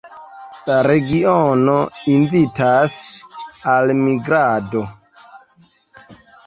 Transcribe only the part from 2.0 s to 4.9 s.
invitas al migrado.